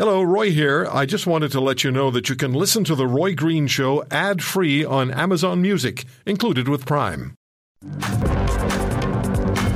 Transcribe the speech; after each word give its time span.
Hello, 0.00 0.22
Roy 0.22 0.50
here. 0.50 0.88
I 0.90 1.04
just 1.04 1.26
wanted 1.26 1.52
to 1.52 1.60
let 1.60 1.84
you 1.84 1.90
know 1.90 2.10
that 2.10 2.30
you 2.30 2.34
can 2.34 2.54
listen 2.54 2.84
to 2.84 2.94
The 2.94 3.06
Roy 3.06 3.34
Green 3.34 3.66
Show 3.66 4.02
ad 4.10 4.42
free 4.42 4.82
on 4.82 5.10
Amazon 5.10 5.60
Music, 5.60 6.06
included 6.24 6.68
with 6.68 6.86
Prime. 6.86 7.34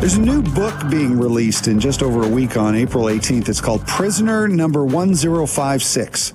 There's 0.01 0.15
a 0.15 0.21
new 0.23 0.41
book 0.41 0.73
being 0.91 1.19
released 1.19 1.69
in 1.69 1.79
just 1.79 2.03
over 2.03 2.23
a 2.23 2.29
week 2.29 2.57
on 2.57 2.75
April 2.75 3.05
18th. 3.05 3.51
It's 3.51 3.61
called 3.61 3.87
Prisoner 3.87 4.49
Number 4.49 4.87
1056. 4.87 6.33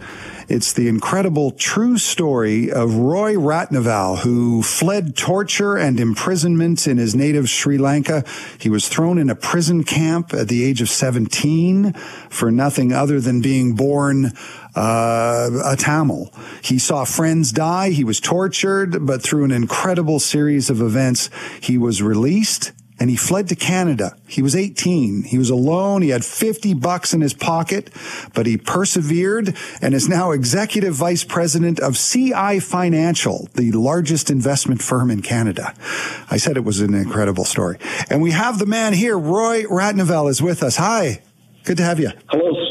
It's 0.50 0.74
the 0.74 0.88
incredible 0.88 1.52
true 1.52 2.00
story 2.00 2.72
of 2.72 2.96
Roy 2.96 3.36
Ratnavel, 3.36 4.18
who 4.22 4.64
fled 4.64 5.16
torture 5.16 5.78
and 5.78 6.00
imprisonment 6.00 6.88
in 6.88 6.98
his 6.98 7.14
native 7.14 7.48
Sri 7.48 7.78
Lanka. 7.78 8.24
He 8.58 8.68
was 8.68 8.90
thrown 8.90 9.20
in 9.20 9.30
a 9.30 9.36
prison 9.36 9.84
camp 9.84 10.34
at 10.34 10.48
the 10.48 10.64
age 10.64 10.82
of 10.82 10.90
17 10.90 11.94
for 12.32 12.50
nothing 12.50 12.92
other 12.92 13.20
than 13.20 13.42
being 13.42 13.76
born 13.76 14.34
uh, 14.76 15.50
a 15.64 15.76
Tamil. 15.78 16.34
He 16.64 16.80
saw 16.80 17.06
friends 17.06 17.52
die. 17.52 17.92
He 17.92 18.04
was 18.04 18.20
tortured, 18.20 19.06
but 19.06 19.22
through 19.22 19.44
an 19.44 19.52
incredible 19.52 20.20
series 20.20 20.72
of 20.72 20.82
events, 20.82 21.30
he 21.62 21.78
was 21.78 22.02
released 22.02 22.72
and 23.00 23.10
he 23.10 23.16
fled 23.16 23.48
to 23.50 23.56
Canada. 23.56 24.16
He 24.28 24.42
was 24.42 24.56
18. 24.56 25.24
He 25.24 25.38
was 25.38 25.50
alone. 25.50 26.02
He 26.02 26.10
had 26.10 26.26
50 26.26 26.74
bucks 26.76 27.14
in 27.14 27.22
his 27.22 27.34
pocket, 27.34 27.90
but 28.34 28.46
he 28.46 28.58
persevered 28.58 29.56
and 29.82 29.94
is 29.94 30.10
now 30.10 30.32
executive 30.32 30.94
vice 30.94 31.24
president 31.24 31.80
of 31.80 31.98
CI 31.98 32.60
Financial, 32.60 33.50
the 33.56 33.72
largest 33.72 34.30
investment 34.30 34.82
firm 34.82 35.10
in 35.10 35.22
Canada. 35.22 35.74
I 36.30 36.38
said 36.38 36.58
it 36.58 36.64
was 36.64 36.82
an 36.82 36.94
incredible 36.94 37.46
story. 37.46 37.78
And 38.10 38.22
we 38.22 38.32
have 38.32 38.60
the 38.60 38.66
man 38.66 38.94
here, 38.94 39.18
Roy 39.18 39.64
Ratnavel 39.64 40.30
is 40.30 40.42
with 40.42 40.62
us. 40.62 40.76
Hi. 40.76 41.22
Good 41.64 41.78
to 41.78 41.84
have 41.84 42.00
you. 42.00 42.12
Hello. 42.30 42.69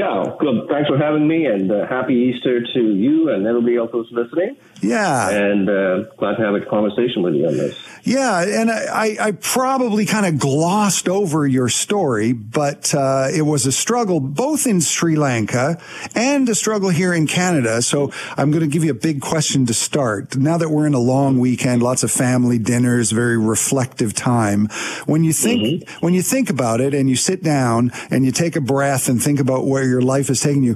Yeah, 0.00 0.34
good. 0.38 0.66
Thanks 0.70 0.88
for 0.88 0.96
having 0.96 1.28
me, 1.28 1.44
and 1.44 1.70
uh, 1.70 1.86
happy 1.86 2.14
Easter 2.14 2.62
to 2.62 2.94
you 2.94 3.28
and 3.28 3.46
everybody 3.46 3.76
else 3.76 3.90
who's 3.92 4.08
listening. 4.10 4.56
Yeah. 4.80 5.28
And 5.28 5.68
uh, 5.68 6.10
glad 6.16 6.36
to 6.36 6.42
have 6.42 6.54
a 6.54 6.64
conversation 6.64 7.22
with 7.22 7.34
you 7.34 7.46
on 7.46 7.54
this. 7.54 7.78
Yeah, 8.02 8.40
and 8.40 8.70
I, 8.70 9.16
I 9.20 9.32
probably 9.32 10.06
kind 10.06 10.24
of 10.24 10.38
glossed 10.38 11.06
over 11.06 11.46
your 11.46 11.68
story, 11.68 12.32
but 12.32 12.94
uh, 12.94 13.28
it 13.30 13.42
was 13.42 13.66
a 13.66 13.72
struggle 13.72 14.20
both 14.20 14.66
in 14.66 14.80
Sri 14.80 15.16
Lanka 15.16 15.78
and 16.14 16.48
a 16.48 16.54
struggle 16.54 16.88
here 16.88 17.12
in 17.12 17.26
Canada. 17.26 17.82
So 17.82 18.10
I'm 18.38 18.50
going 18.50 18.62
to 18.62 18.72
give 18.72 18.84
you 18.84 18.92
a 18.92 18.94
big 18.94 19.20
question 19.20 19.66
to 19.66 19.74
start. 19.74 20.34
Now 20.34 20.56
that 20.56 20.70
we're 20.70 20.86
in 20.86 20.94
a 20.94 21.00
long 21.00 21.38
weekend, 21.38 21.82
lots 21.82 22.02
of 22.02 22.10
family 22.10 22.58
dinners, 22.58 23.10
very 23.10 23.36
reflective 23.36 24.14
time. 24.14 24.68
When 25.04 25.24
you 25.24 25.34
think 25.34 25.62
mm-hmm. 25.62 26.06
when 26.06 26.14
you 26.14 26.22
think 26.22 26.48
about 26.48 26.80
it, 26.80 26.94
and 26.94 27.10
you 27.10 27.16
sit 27.16 27.42
down 27.42 27.92
and 28.10 28.24
you 28.24 28.32
take 28.32 28.56
a 28.56 28.62
breath 28.62 29.10
and 29.10 29.22
think 29.22 29.40
about 29.40 29.66
where 29.66 29.84
your 29.90 30.00
life 30.00 30.30
is 30.30 30.40
taking 30.40 30.62
you, 30.62 30.74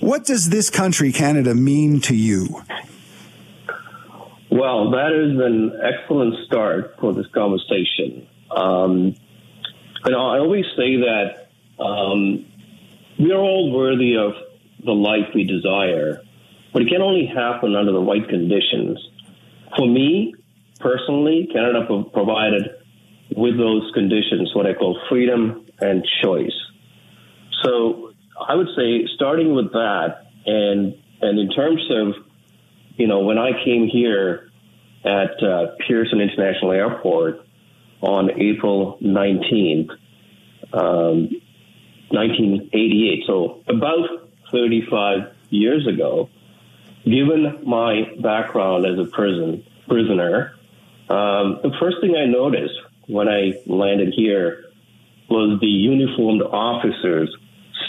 what 0.00 0.24
does 0.24 0.48
this 0.50 0.70
country, 0.70 1.12
Canada, 1.12 1.54
mean 1.54 2.00
to 2.00 2.16
you? 2.16 2.62
Well, 4.50 4.90
that 4.92 5.12
is 5.12 5.38
an 5.40 5.80
excellent 5.82 6.46
start 6.46 6.96
for 7.00 7.12
this 7.12 7.26
conversation. 7.34 8.26
Um, 8.50 9.16
and 10.04 10.14
I 10.14 10.38
always 10.38 10.64
say 10.76 10.96
that 10.96 11.48
um, 11.82 12.46
we 13.18 13.32
are 13.32 13.40
all 13.40 13.72
worthy 13.72 14.16
of 14.16 14.32
the 14.84 14.92
life 14.92 15.34
we 15.34 15.44
desire, 15.44 16.20
but 16.72 16.82
it 16.82 16.88
can 16.88 17.02
only 17.02 17.26
happen 17.26 17.74
under 17.74 17.92
the 17.92 18.00
right 18.00 18.28
conditions. 18.28 18.98
For 19.76 19.88
me, 19.88 20.34
personally, 20.78 21.48
Canada 21.52 22.04
provided 22.12 22.84
with 23.36 23.56
those 23.56 23.90
conditions 23.94 24.54
what 24.54 24.66
I 24.66 24.74
call 24.74 25.00
freedom 25.08 25.66
and 25.80 26.06
choice. 26.22 26.54
So 27.62 28.13
I 28.40 28.54
would 28.54 28.68
say 28.76 29.06
starting 29.14 29.54
with 29.54 29.72
that, 29.72 30.26
and 30.46 30.94
and 31.20 31.38
in 31.38 31.50
terms 31.50 31.82
of 31.90 32.14
you 32.96 33.08
know, 33.08 33.20
when 33.20 33.38
I 33.38 33.50
came 33.64 33.88
here 33.88 34.50
at 35.04 35.42
uh, 35.42 35.74
Pearson 35.86 36.20
International 36.20 36.72
Airport 36.72 37.40
on 38.00 38.30
April 38.40 38.98
19th, 39.02 39.90
um, 40.72 41.30
1988, 42.10 43.24
so 43.26 43.62
about 43.68 44.28
35 44.52 45.32
years 45.50 45.86
ago, 45.86 46.28
given 47.04 47.62
my 47.66 48.02
background 48.20 48.86
as 48.86 48.98
a 48.98 49.10
prison 49.10 49.64
prisoner, 49.88 50.54
um, 51.08 51.60
the 51.62 51.72
first 51.80 51.96
thing 52.00 52.14
I 52.16 52.26
noticed 52.26 52.74
when 53.06 53.28
I 53.28 53.54
landed 53.66 54.14
here 54.16 54.64
was 55.28 55.58
the 55.60 55.66
uniformed 55.66 56.42
officers 56.42 57.34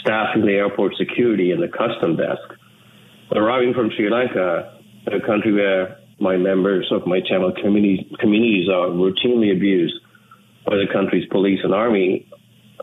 staffing 0.00 0.46
the 0.46 0.52
airport 0.52 0.94
security 0.96 1.50
and 1.50 1.62
the 1.62 1.68
custom 1.68 2.16
desk. 2.16 2.42
Arriving 3.34 3.74
from 3.74 3.90
Sri 3.96 4.10
Lanka, 4.10 4.78
a 5.06 5.20
country 5.26 5.52
where 5.52 5.98
my 6.18 6.36
members 6.36 6.90
of 6.90 7.06
my 7.06 7.20
Tamil 7.20 7.52
community, 7.62 8.10
communities 8.18 8.68
are 8.68 8.88
routinely 8.88 9.54
abused 9.54 9.94
by 10.64 10.76
the 10.76 10.86
country's 10.92 11.28
police 11.28 11.60
and 11.62 11.74
army, 11.74 12.26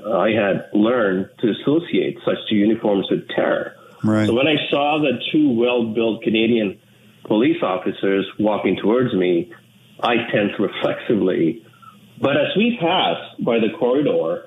I 0.05 0.29
had 0.29 0.69
learned 0.73 1.29
to 1.39 1.51
associate 1.51 2.17
such 2.25 2.37
uniforms 2.49 3.07
with 3.09 3.27
terror. 3.29 3.75
Right. 4.03 4.27
So 4.27 4.33
when 4.33 4.47
I 4.47 4.55
saw 4.69 4.99
the 4.99 5.19
two 5.31 5.49
well-built 5.49 6.23
Canadian 6.23 6.79
police 7.25 7.61
officers 7.63 8.25
walking 8.37 8.75
towards 8.75 9.13
me, 9.13 9.51
I 10.01 10.15
tensed 10.31 10.59
reflexively. 10.59 11.65
But 12.19 12.37
as 12.37 12.55
we 12.57 12.77
passed 12.79 13.43
by 13.43 13.59
the 13.59 13.69
corridor, 13.77 14.45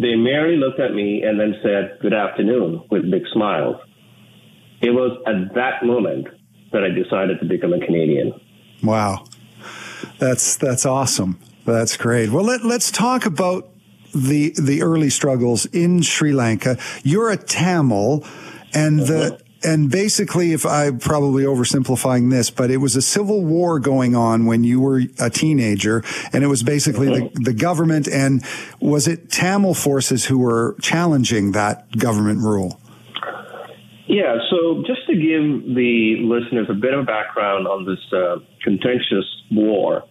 they 0.00 0.14
merely 0.14 0.56
looked 0.56 0.80
at 0.80 0.94
me 0.94 1.22
and 1.22 1.38
then 1.38 1.54
said, 1.62 1.98
good 2.00 2.14
afternoon, 2.14 2.84
with 2.90 3.10
big 3.10 3.22
smiles. 3.32 3.76
It 4.80 4.90
was 4.90 5.18
at 5.26 5.54
that 5.54 5.84
moment 5.84 6.28
that 6.72 6.84
I 6.84 6.90
decided 6.90 7.40
to 7.40 7.46
become 7.46 7.72
a 7.72 7.80
Canadian. 7.84 8.32
Wow. 8.82 9.24
That's 10.18 10.56
that's 10.56 10.86
awesome. 10.86 11.40
That's 11.64 11.96
great. 11.96 12.30
Well, 12.30 12.44
let, 12.44 12.64
let's 12.64 12.90
talk 12.90 13.26
about 13.26 13.68
the 14.14 14.54
the 14.60 14.82
early 14.82 15.10
struggles 15.10 15.66
in 15.66 16.02
Sri 16.02 16.32
Lanka. 16.32 16.78
You're 17.02 17.30
a 17.30 17.36
Tamil, 17.36 18.24
and 18.72 19.00
the 19.00 19.34
uh-huh. 19.34 19.38
And 19.62 19.90
basically, 19.90 20.52
if 20.52 20.64
I'm 20.64 20.98
probably 20.98 21.44
oversimplifying 21.44 22.30
this, 22.30 22.50
but 22.50 22.70
it 22.70 22.78
was 22.78 22.96
a 22.96 23.02
civil 23.02 23.44
war 23.44 23.78
going 23.80 24.14
on 24.14 24.46
when 24.46 24.64
you 24.64 24.80
were 24.80 25.02
a 25.18 25.30
teenager, 25.30 26.04
and 26.32 26.44
it 26.44 26.46
was 26.46 26.62
basically 26.62 27.06
the, 27.06 27.26
uh-huh. 27.26 27.30
the 27.34 27.52
government 27.52 28.08
and 28.08 28.44
was 28.80 29.08
it 29.08 29.30
Tamil 29.30 29.74
forces 29.74 30.26
who 30.26 30.38
were 30.38 30.76
challenging 30.80 31.52
that 31.52 31.96
government 31.96 32.40
rule? 32.40 32.80
Yeah, 34.06 34.36
so 34.50 34.82
just 34.86 35.06
to 35.06 35.14
give 35.14 35.74
the 35.74 36.16
listeners 36.22 36.68
a 36.70 36.74
bit 36.74 36.94
of 36.94 37.06
background 37.06 37.66
on 37.66 37.84
this 37.84 38.00
uh, 38.12 38.36
contentious 38.62 39.26
war. 39.50 40.04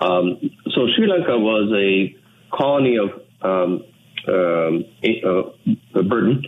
Um, 0.00 0.38
so 0.74 0.86
Sri 0.94 1.06
Lanka 1.08 1.38
was 1.38 1.72
a 1.74 2.14
colony 2.54 2.98
of 2.98 3.10
um, 3.40 3.84
um, 4.28 4.84
uh, 5.24 6.02
Britain. 6.02 6.44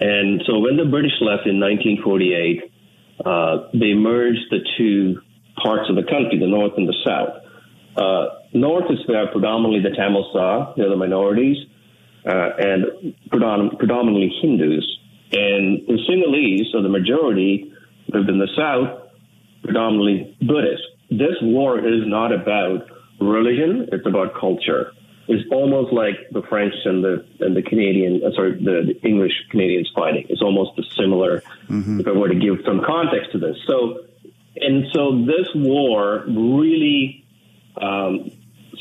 And 0.00 0.42
so 0.46 0.58
when 0.58 0.76
the 0.76 0.84
British 0.84 1.18
left 1.20 1.46
in 1.46 1.58
1948, 1.58 2.72
uh, 3.24 3.68
they 3.72 3.94
merged 3.94 4.46
the 4.50 4.60
two 4.76 5.20
parts 5.62 5.90
of 5.90 5.96
the 5.96 6.04
country, 6.04 6.38
the 6.38 6.46
north 6.46 6.72
and 6.76 6.88
the 6.88 6.94
south. 7.04 7.42
Uh, 7.96 8.46
north 8.52 8.90
is 8.90 8.98
where 9.06 9.26
predominantly 9.26 9.82
the 9.82 9.94
Tamils 9.96 10.34
are, 10.36 10.72
they're 10.76 10.88
the 10.88 10.96
minorities, 10.96 11.56
uh, 12.24 12.50
and 12.58 13.14
predominantly 13.30 14.32
Hindus. 14.40 14.86
And 15.32 15.86
the 15.86 15.98
Sinhalese, 16.08 16.72
so 16.72 16.82
the 16.82 16.88
majority, 16.88 17.72
lived 18.12 18.30
in 18.30 18.38
the 18.38 18.48
south, 18.56 19.10
predominantly 19.64 20.36
Buddhist. 20.40 20.82
This 21.10 21.36
war 21.42 21.78
is 21.78 22.06
not 22.06 22.32
about 22.32 22.86
religion; 23.20 23.88
it's 23.92 24.06
about 24.06 24.38
culture. 24.38 24.92
It's 25.28 25.46
almost 25.52 25.92
like 25.92 26.16
the 26.32 26.42
French 26.48 26.74
and 26.84 27.04
the 27.04 27.24
and 27.40 27.54
the 27.54 27.62
Canadian, 27.62 28.22
uh, 28.24 28.34
sorry, 28.34 28.52
the, 28.54 28.94
the, 28.94 29.06
English 29.06 29.32
Canadians 29.50 29.90
fighting. 29.94 30.24
It's 30.30 30.40
almost 30.40 30.80
similar. 30.96 31.42
Mm-hmm. 31.68 32.00
If 32.00 32.06
I 32.06 32.12
were 32.12 32.28
to 32.28 32.34
give 32.34 32.64
some 32.64 32.80
context 32.84 33.32
to 33.32 33.38
this, 33.38 33.56
so 33.66 34.04
and 34.56 34.86
so 34.92 35.24
this 35.26 35.48
war 35.54 36.24
really 36.26 37.24
um, 37.80 38.30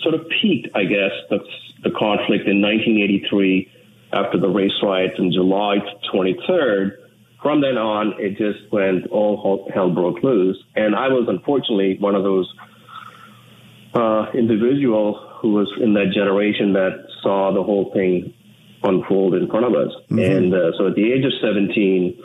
sort 0.02 0.16
of 0.16 0.28
peaked, 0.42 0.70
I 0.76 0.84
guess, 0.86 1.12
the, 1.30 1.40
the 1.84 1.92
conflict 1.92 2.48
in 2.48 2.62
1983 2.62 3.72
after 4.14 4.40
the 4.40 4.48
race 4.48 4.72
riots 4.82 5.16
on 5.20 5.32
July 5.32 5.78
23rd. 6.14 6.92
From 7.42 7.62
then 7.62 7.78
on, 7.78 8.16
it 8.20 8.38
just 8.38 8.72
went 8.72 9.08
all 9.08 9.70
hell 9.74 9.92
broke 9.92 10.24
loose. 10.24 10.58
And 10.76 10.96
I 10.96 11.10
was 11.10 11.28
unfortunately 11.28 11.98
one 12.00 12.16
of 12.16 12.24
those 12.24 12.52
uh, 13.94 14.32
individuals 14.34 15.27
who 15.42 15.54
was 15.54 15.72
in 15.82 15.94
that 15.94 16.12
generation 16.14 16.74
that 16.74 17.08
saw 17.22 17.54
the 17.54 17.64
whole 17.64 17.92
thing 17.94 18.34
unfold 18.84 19.36
in 19.36 19.48
front 19.48 19.66
of 19.66 19.74
us. 19.74 19.92
Mm-hmm. 20.12 20.20
And 20.20 20.54
uh, 20.54 20.72
so 20.78 20.88
at 20.88 20.96
the 20.96 21.12
age 21.12 21.26
of 21.26 21.34
17, 21.42 22.18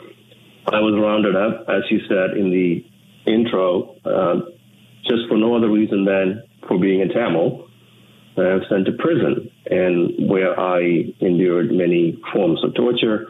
I 0.67 0.79
was 0.79 0.99
rounded 0.99 1.35
up, 1.35 1.67
as 1.69 1.83
you 1.89 1.99
said 2.07 2.37
in 2.37 2.51
the 2.51 2.85
intro, 3.25 3.95
uh, 4.05 4.51
just 5.03 5.27
for 5.27 5.37
no 5.37 5.55
other 5.55 5.69
reason 5.69 6.05
than 6.05 6.43
for 6.67 6.79
being 6.79 7.01
a 7.01 7.13
Tamil 7.13 7.67
I 8.35 8.55
was 8.55 8.65
sent 8.67 8.87
to 8.87 8.93
prison, 8.93 9.51
and 9.69 10.27
where 10.27 10.59
I 10.59 10.81
endured 11.19 11.71
many 11.71 12.19
forms 12.33 12.63
of 12.63 12.73
torture 12.73 13.27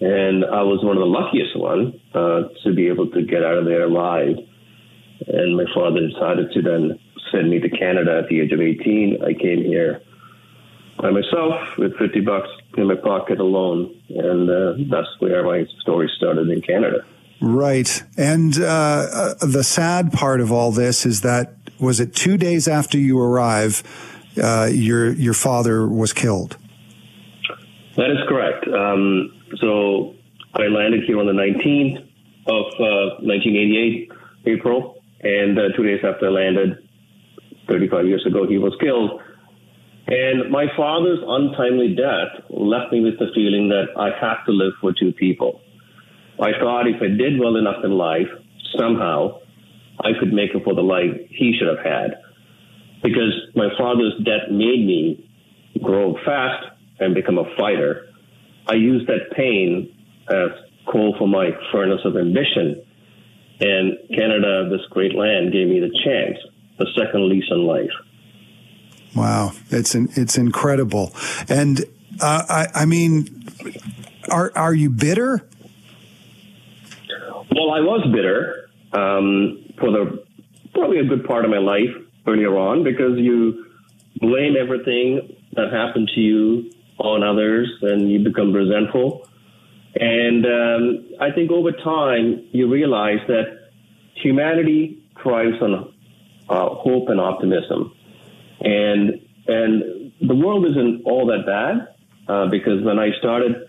and 0.00 0.44
I 0.44 0.62
was 0.62 0.84
one 0.84 0.96
of 0.96 1.00
the 1.00 1.08
luckiest 1.08 1.56
one 1.56 2.00
uh, 2.14 2.52
to 2.64 2.74
be 2.74 2.88
able 2.88 3.08
to 3.10 3.22
get 3.22 3.44
out 3.44 3.58
of 3.58 3.64
there 3.64 3.84
alive. 3.84 4.36
And 5.26 5.56
my 5.56 5.64
father 5.74 6.00
decided 6.00 6.52
to 6.52 6.62
then 6.62 6.98
send 7.30 7.50
me 7.50 7.60
to 7.60 7.68
Canada 7.68 8.20
at 8.22 8.28
the 8.28 8.40
age 8.40 8.52
of 8.52 8.60
18. 8.60 9.22
I 9.22 9.34
came 9.34 9.62
here 9.62 10.02
by 10.98 11.10
myself 11.10 11.76
with 11.76 11.96
50 11.96 12.20
bucks 12.20 12.48
in 12.76 12.86
my 12.86 12.94
pocket 12.94 13.40
alone, 13.40 14.00
and 14.08 14.50
uh, 14.50 14.74
that's 14.90 15.08
where 15.18 15.44
my 15.44 15.66
story 15.80 16.10
started 16.16 16.48
in 16.48 16.60
Canada. 16.62 17.04
Right. 17.40 18.02
And 18.16 18.58
uh, 18.58 18.64
uh, 18.64 19.46
the 19.46 19.64
sad 19.64 20.12
part 20.12 20.40
of 20.40 20.52
all 20.52 20.72
this 20.72 21.04
is 21.04 21.20
that 21.22 21.54
was 21.80 22.00
it 22.00 22.14
two 22.14 22.36
days 22.36 22.68
after 22.68 22.96
you 22.96 23.20
arrive, 23.20 23.82
uh, 24.42 24.68
your 24.72 25.12
your 25.12 25.34
father 25.34 25.86
was 25.86 26.12
killed. 26.12 26.56
That 27.96 28.10
is 28.10 28.18
correct. 28.28 28.66
Um, 28.68 29.32
so 29.60 30.14
I 30.54 30.62
landed 30.62 31.04
here 31.04 31.18
on 31.18 31.26
the 31.26 31.32
19th 31.32 31.98
of 32.46 32.64
1988, 33.20 34.10
uh, 34.10 34.14
April, 34.46 35.02
and 35.20 35.58
uh, 35.58 35.68
two 35.76 35.84
days 35.84 36.00
after 36.04 36.26
I 36.26 36.30
landed, 36.30 36.83
35 37.68 38.06
years 38.06 38.24
ago, 38.26 38.46
he 38.46 38.58
was 38.58 38.74
killed. 38.80 39.20
And 40.06 40.50
my 40.50 40.66
father's 40.76 41.20
untimely 41.26 41.96
death 41.96 42.44
left 42.50 42.92
me 42.92 43.00
with 43.00 43.18
the 43.18 43.32
feeling 43.34 43.68
that 43.70 43.96
I 43.96 44.10
have 44.20 44.44
to 44.46 44.52
live 44.52 44.74
for 44.80 44.92
two 44.92 45.12
people. 45.12 45.60
I 46.40 46.50
thought 46.60 46.86
if 46.86 47.00
I 47.00 47.08
did 47.08 47.40
well 47.40 47.56
enough 47.56 47.84
in 47.84 47.92
life, 47.92 48.28
somehow 48.78 49.40
I 50.00 50.10
could 50.18 50.32
make 50.32 50.54
up 50.54 50.64
for 50.64 50.74
the 50.74 50.82
life 50.82 51.14
he 51.30 51.56
should 51.58 51.68
have 51.68 51.84
had. 51.84 52.20
Because 53.02 53.32
my 53.54 53.68
father's 53.78 54.14
death 54.24 54.50
made 54.50 54.84
me 54.84 55.30
grow 55.82 56.16
fast 56.24 56.66
and 56.98 57.14
become 57.14 57.38
a 57.38 57.44
fighter. 57.56 58.08
I 58.66 58.74
used 58.74 59.06
that 59.06 59.32
pain 59.36 59.94
as 60.28 60.48
coal 60.90 61.14
for 61.18 61.28
my 61.28 61.50
furnace 61.72 62.00
of 62.04 62.16
ambition. 62.16 62.82
And 63.60 63.98
Canada, 64.14 64.68
this 64.70 64.86
great 64.90 65.14
land, 65.14 65.52
gave 65.52 65.68
me 65.68 65.80
the 65.80 65.92
chance, 66.04 66.38
the 66.78 66.86
second 66.96 67.28
lease 67.28 67.50
on 67.50 67.66
life. 67.66 67.90
Wow, 69.14 69.52
it's 69.70 69.94
an, 69.94 70.08
it's 70.16 70.36
incredible. 70.36 71.14
And 71.48 71.84
uh, 72.20 72.44
I, 72.48 72.82
I 72.82 72.84
mean, 72.84 73.44
are 74.30 74.52
are 74.56 74.74
you 74.74 74.90
bitter? 74.90 75.46
Well, 77.54 77.70
I 77.70 77.80
was 77.80 78.06
bitter 78.12 78.68
um, 78.92 79.64
for 79.78 79.90
the 79.90 80.24
probably 80.72 80.98
a 80.98 81.04
good 81.04 81.24
part 81.24 81.44
of 81.44 81.50
my 81.50 81.58
life 81.58 81.94
earlier 82.26 82.56
on 82.56 82.82
because 82.82 83.16
you 83.18 83.66
blame 84.16 84.54
everything 84.60 85.36
that 85.52 85.72
happened 85.72 86.10
to 86.14 86.20
you 86.20 86.70
on 86.98 87.22
others 87.22 87.70
and 87.82 88.10
you 88.10 88.24
become 88.24 88.52
resentful. 88.52 89.28
And 89.94 90.44
um, 90.44 91.06
I 91.20 91.30
think 91.30 91.52
over 91.52 91.70
time 91.70 92.48
you 92.50 92.68
realize 92.68 93.20
that 93.28 93.70
humanity 94.14 95.02
thrives 95.22 95.60
on 95.62 95.93
uh, 96.48 96.68
hope 96.70 97.08
and 97.08 97.20
optimism, 97.20 97.94
and 98.60 99.20
and 99.46 100.12
the 100.20 100.34
world 100.34 100.66
isn't 100.66 101.02
all 101.04 101.26
that 101.26 101.44
bad 101.46 101.94
uh, 102.28 102.48
because 102.48 102.82
when 102.82 102.98
I 102.98 103.10
started 103.18 103.68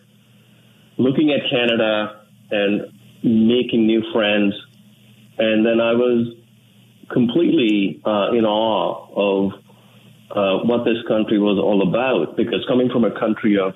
looking 0.98 1.32
at 1.32 1.50
Canada 1.50 2.22
and 2.52 2.92
making 3.24 3.88
new 3.88 4.04
friends. 4.14 4.54
And 5.38 5.66
then 5.66 5.82
I 5.82 5.94
was 5.94 6.36
completely 7.12 8.02
uh, 8.06 8.32
in 8.32 8.46
awe 8.46 9.08
of 9.16 9.54
uh, 10.32 10.64
what 10.66 10.86
this 10.86 10.98
country 11.08 11.40
was 11.40 11.58
all 11.58 11.88
about. 11.88 12.38
Because 12.38 12.64
coming 12.68 12.90
from 12.90 13.04
a 13.04 13.20
country 13.20 13.58
of 13.58 13.74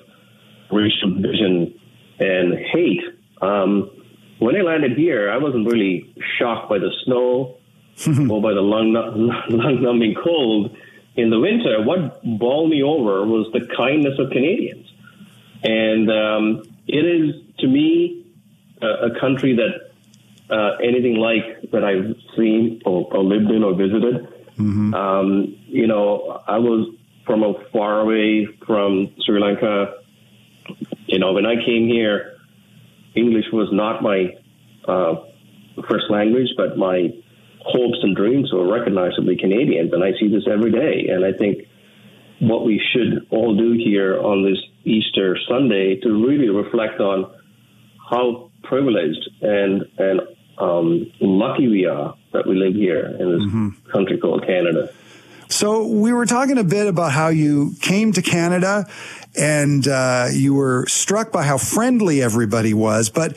racial 0.70 1.14
division 1.14 1.78
and 2.18 2.54
hate, 2.72 3.02
um, 3.42 3.90
when 4.38 4.56
I 4.56 4.60
landed 4.60 4.96
here, 4.96 5.30
I 5.30 5.36
wasn't 5.36 5.70
really 5.70 6.14
shocked 6.38 6.70
by 6.70 6.78
the 6.78 6.90
snow 7.04 7.58
or 8.30 8.40
by 8.40 8.52
the 8.52 8.60
lung, 8.60 8.92
lung 9.48 9.82
numbing 9.82 10.14
cold 10.22 10.76
in 11.16 11.30
the 11.30 11.38
winter. 11.38 11.82
What 11.82 12.22
bowled 12.38 12.70
me 12.70 12.82
over 12.82 13.24
was 13.26 13.50
the 13.52 13.66
kindness 13.76 14.18
of 14.18 14.30
Canadians. 14.30 14.86
And 15.62 16.10
um, 16.10 16.62
it 16.86 17.04
is, 17.04 17.34
to 17.58 17.66
me, 17.66 18.24
a, 18.80 19.20
country 19.20 19.56
that 19.56 20.54
uh, 20.54 20.76
anything 20.82 21.16
like 21.16 21.70
that 21.70 21.84
I've 21.84 22.16
seen 22.36 22.80
or, 22.86 23.12
or 23.14 23.22
lived 23.22 23.50
in 23.50 23.62
or 23.62 23.74
visited. 23.74 24.26
Mm-hmm. 24.56 24.94
Um, 24.94 25.56
you 25.66 25.86
know, 25.86 26.42
I 26.46 26.58
was 26.58 26.94
from 27.26 27.42
a 27.42 27.52
far 27.72 28.00
away 28.00 28.48
from 28.66 29.14
Sri 29.24 29.40
Lanka. 29.40 29.94
You 31.06 31.18
know, 31.18 31.32
when 31.32 31.46
I 31.46 31.56
came 31.56 31.86
here, 31.86 32.38
English 33.14 33.46
was 33.52 33.68
not 33.72 34.02
my 34.02 34.36
uh, 34.88 35.16
first 35.88 36.06
language, 36.10 36.48
but 36.56 36.78
my 36.78 37.10
hopes 37.64 37.98
and 38.02 38.16
dreams 38.16 38.52
were 38.52 38.70
recognizably 38.70 39.36
Canadian. 39.36 39.92
And 39.92 40.02
I 40.02 40.12
see 40.18 40.28
this 40.28 40.44
every 40.50 40.72
day. 40.72 41.08
And 41.12 41.24
I 41.24 41.32
think 41.32 41.66
what 42.40 42.64
we 42.64 42.80
should 42.92 43.26
all 43.30 43.56
do 43.56 43.72
here 43.72 44.18
on 44.18 44.42
this 44.42 44.58
Easter 44.84 45.36
Sunday 45.48 46.00
to 46.00 46.08
really 46.26 46.48
reflect 46.48 47.00
on 47.00 47.32
how 48.10 48.50
privileged 48.62 49.28
and 49.42 49.84
and 49.98 50.20
um, 50.58 51.10
lucky 51.20 51.68
we 51.68 51.86
are 51.86 52.16
that 52.32 52.46
we 52.46 52.54
live 52.54 52.74
here 52.74 53.06
in 53.06 53.32
this 53.32 53.42
mm-hmm. 53.42 53.90
country 53.90 54.18
called 54.18 54.46
Canada. 54.46 54.92
So 55.48 55.84
we 55.86 56.12
were 56.12 56.26
talking 56.26 56.58
a 56.58 56.64
bit 56.64 56.86
about 56.86 57.12
how 57.12 57.28
you 57.28 57.74
came 57.80 58.12
to 58.12 58.22
Canada 58.22 58.86
and 59.36 59.86
uh, 59.88 60.28
you 60.32 60.54
were 60.54 60.86
struck 60.86 61.32
by 61.32 61.44
how 61.44 61.58
friendly 61.58 62.22
everybody 62.22 62.72
was, 62.72 63.10
but 63.10 63.36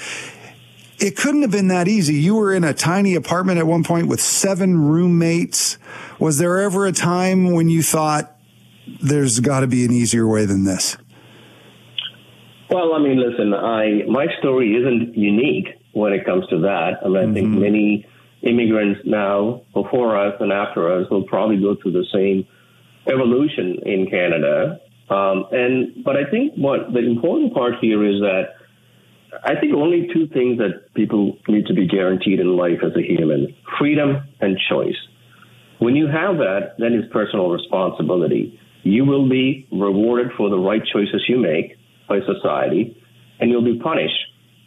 it 0.99 1.17
couldn't 1.17 1.41
have 1.41 1.51
been 1.51 1.67
that 1.69 1.87
easy. 1.87 2.15
You 2.15 2.35
were 2.35 2.53
in 2.53 2.63
a 2.63 2.73
tiny 2.73 3.15
apartment 3.15 3.59
at 3.59 3.67
one 3.67 3.83
point 3.83 4.07
with 4.07 4.21
seven 4.21 4.79
roommates. 4.79 5.77
Was 6.19 6.37
there 6.37 6.59
ever 6.59 6.85
a 6.85 6.91
time 6.91 7.51
when 7.51 7.69
you 7.69 7.81
thought 7.83 8.35
there's 9.01 9.39
got 9.39 9.61
to 9.61 9.67
be 9.67 9.85
an 9.85 9.91
easier 9.91 10.27
way 10.27 10.45
than 10.45 10.65
this? 10.65 10.97
Well, 12.69 12.93
I 12.93 12.99
mean, 12.99 13.19
listen, 13.19 13.53
I 13.53 14.03
my 14.07 14.27
story 14.39 14.75
isn't 14.75 15.15
unique 15.15 15.67
when 15.93 16.13
it 16.13 16.25
comes 16.25 16.47
to 16.47 16.59
that. 16.61 16.99
I 17.03 17.07
mean, 17.07 17.13
mm-hmm. 17.13 17.31
I 17.31 17.33
think 17.33 17.47
mm-hmm. 17.47 17.59
many 17.59 18.05
immigrants 18.41 19.01
now, 19.05 19.61
before 19.73 20.17
us 20.17 20.35
and 20.39 20.51
after 20.51 20.91
us, 20.91 21.09
will 21.09 21.23
probably 21.23 21.57
go 21.57 21.75
through 21.81 21.93
the 21.93 22.05
same 22.13 22.47
evolution 23.07 23.79
in 23.85 24.07
Canada. 24.09 24.79
Um, 25.09 25.45
and 25.51 26.03
but 26.03 26.15
I 26.15 26.29
think 26.29 26.53
what 26.55 26.93
the 26.93 26.99
important 26.99 27.53
part 27.53 27.73
here 27.81 28.03
is 28.05 28.21
that 28.21 28.55
I 29.43 29.59
think 29.59 29.73
only 29.73 30.09
two 30.13 30.27
things 30.27 30.57
that 30.59 30.93
people 30.93 31.37
need 31.47 31.65
to 31.67 31.73
be 31.73 31.87
guaranteed 31.87 32.39
in 32.39 32.55
life 32.55 32.79
as 32.83 32.95
a 32.95 33.01
human: 33.01 33.55
freedom 33.79 34.23
and 34.39 34.57
choice. 34.69 34.97
When 35.79 35.95
you 35.95 36.07
have 36.07 36.37
that, 36.37 36.75
then 36.77 36.93
it's 36.93 37.11
personal 37.11 37.49
responsibility. 37.49 38.59
You 38.83 39.05
will 39.05 39.27
be 39.29 39.67
rewarded 39.71 40.33
for 40.37 40.49
the 40.49 40.57
right 40.57 40.83
choices 40.85 41.23
you 41.27 41.37
make 41.37 41.77
by 42.07 42.19
society, 42.21 42.97
and 43.39 43.49
you'll 43.49 43.63
be 43.63 43.79
punished 43.79 44.19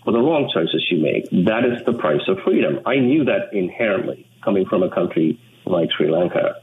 for 0.05 0.13
the 0.13 0.21
wrong 0.21 0.51
choices 0.53 0.87
you 0.91 0.99
make. 0.99 1.29
That 1.47 1.65
is 1.65 1.85
the 1.85 1.93
price 1.93 2.23
of 2.29 2.39
freedom. 2.45 2.81
I 2.87 2.97
knew 2.97 3.25
that 3.25 3.53
inherently 3.53 4.29
coming 4.43 4.67
from 4.67 4.83
a 4.83 4.91
country 4.91 5.41
like 5.65 5.91
Sri 5.97 6.11
Lanka. 6.11 6.61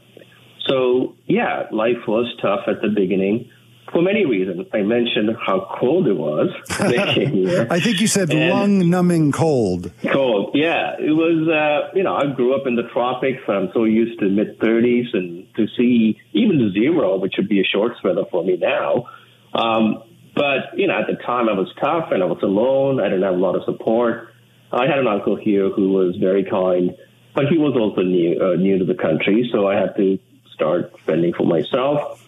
So, 0.66 1.14
yeah, 1.26 1.66
life 1.70 2.08
was 2.08 2.34
tough 2.40 2.60
at 2.66 2.80
the 2.80 2.88
beginning 2.88 3.50
for 3.94 4.02
many 4.02 4.26
reasons. 4.26 4.66
I 4.74 4.82
mentioned 4.82 5.30
how 5.46 5.76
cold 5.80 6.08
it 6.08 6.16
was. 6.16 6.50
I 6.70 7.80
think 7.80 8.00
you 8.00 8.08
said 8.08 8.34
lung 8.34 8.90
numbing 8.90 9.30
cold. 9.32 9.92
Cold, 10.12 10.50
yeah. 10.54 10.96
It 10.98 11.12
was, 11.12 11.48
uh, 11.48 11.96
you 11.96 12.02
know, 12.02 12.16
I 12.16 12.34
grew 12.34 12.54
up 12.54 12.66
in 12.66 12.74
the 12.74 12.88
tropics. 12.92 13.42
I'm 13.48 13.70
so 13.72 13.84
used 13.84 14.18
to 14.18 14.28
mid 14.28 14.58
30s 14.58 15.14
and 15.14 15.46
to 15.54 15.66
see 15.78 16.18
even 16.32 16.72
zero, 16.74 17.18
which 17.18 17.34
would 17.38 17.48
be 17.48 17.60
a 17.60 17.64
short 17.64 17.92
weather 18.02 18.24
for 18.30 18.44
me 18.44 18.56
now. 18.56 19.06
Um, 19.54 20.02
but, 20.34 20.76
you 20.76 20.88
know, 20.88 20.98
at 20.98 21.06
the 21.06 21.22
time 21.22 21.48
I 21.48 21.52
was 21.52 21.72
tough 21.80 22.10
and 22.10 22.20
I 22.20 22.26
was 22.26 22.42
alone. 22.42 23.00
I 23.00 23.04
didn't 23.04 23.22
have 23.22 23.34
a 23.34 23.38
lot 23.38 23.54
of 23.54 23.62
support. 23.64 24.34
I 24.72 24.86
had 24.86 24.98
an 24.98 25.06
uncle 25.06 25.36
here 25.36 25.70
who 25.70 25.92
was 25.92 26.16
very 26.16 26.44
kind, 26.44 26.96
but 27.32 27.46
he 27.46 27.58
was 27.58 27.76
also 27.76 28.02
new, 28.02 28.40
uh, 28.42 28.56
new 28.56 28.78
to 28.78 28.84
the 28.84 28.96
country. 28.96 29.48
So 29.52 29.68
I 29.68 29.76
had 29.76 29.94
to 29.96 30.18
start 30.52 30.92
fending 31.06 31.32
for 31.32 31.46
myself. 31.46 32.23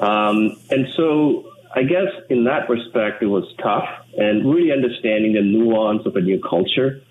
Um, 0.00 0.56
and 0.70 0.88
so 0.96 1.52
I 1.74 1.82
guess 1.82 2.08
in 2.30 2.44
that 2.44 2.68
respect, 2.68 3.22
it 3.22 3.26
was 3.26 3.44
tough 3.62 3.88
and 4.16 4.50
really 4.50 4.72
understanding 4.72 5.34
the 5.34 5.42
nuance 5.42 6.06
of 6.06 6.16
a 6.16 6.20
new 6.20 6.40
culture. 6.40 7.02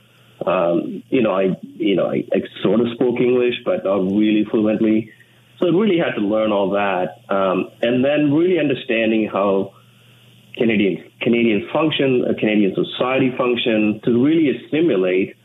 Um, 0.46 1.04
you 1.10 1.22
know, 1.22 1.32
I, 1.32 1.58
you 1.62 1.96
know, 1.96 2.08
I, 2.08 2.26
I, 2.34 2.42
sort 2.62 2.82
of 2.82 2.88
spoke 2.94 3.20
English, 3.20 3.56
but 3.64 3.84
not 3.84 4.02
really 4.02 4.46
fluently. 4.50 5.12
So 5.60 5.68
I 5.68 5.70
really 5.70 5.98
had 5.98 6.16
to 6.16 6.22
learn 6.22 6.52
all 6.52 6.72
that. 6.72 7.22
Um, 7.30 7.70
and 7.82 8.04
then 8.04 8.34
really 8.34 8.60
understanding 8.60 9.30
how 9.32 9.74
Canadian 10.58 11.12
Canadian 11.22 11.70
function, 11.72 12.26
a 12.28 12.34
Canadian 12.34 12.76
society 12.76 13.32
function, 13.38 14.02
to 14.04 14.24
really 14.24 14.50
assimilate 14.50 15.36